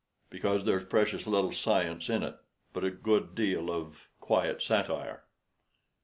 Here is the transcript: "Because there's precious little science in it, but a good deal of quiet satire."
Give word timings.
"Because 0.31 0.65
there's 0.65 0.85
precious 0.85 1.27
little 1.27 1.51
science 1.51 2.09
in 2.09 2.23
it, 2.23 2.35
but 2.73 2.83
a 2.83 2.89
good 2.89 3.35
deal 3.35 3.69
of 3.69 4.09
quiet 4.19 4.59
satire." 4.59 5.25